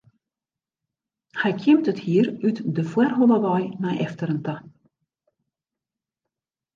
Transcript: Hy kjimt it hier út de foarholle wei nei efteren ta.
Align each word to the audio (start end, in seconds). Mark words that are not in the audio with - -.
Hy 1.41 1.51
kjimt 1.61 1.89
it 1.91 1.99
hier 2.05 2.27
út 2.47 2.57
de 2.75 2.83
foarholle 2.91 3.37
wei 3.45 3.63
nei 3.81 3.95
efteren 4.05 4.43
ta. 4.45 4.55